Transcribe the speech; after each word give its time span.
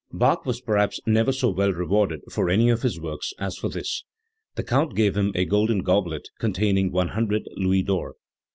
1' 0.09 0.17
Bach 0.17 0.47
was 0.47 0.61
perhaps 0.61 0.99
never 1.05 1.31
so 1.31 1.49
well 1.51 1.71
rewarded 1.71 2.21
for 2.27 2.49
any 2.49 2.71
of 2.71 2.81
his 2.81 2.99
works 2.99 3.35
as 3.37 3.55
for 3.55 3.69
this, 3.69 4.03
The 4.55 4.63
Count 4.63 4.95
gave 4.95 5.15
him 5.15 5.31
a 5.35 5.45
golden 5.45 5.83
goblet, 5.83 6.27
containing 6.39 6.91
100 6.91 7.43
louis 7.55 7.83
d'or"*. 7.83 8.15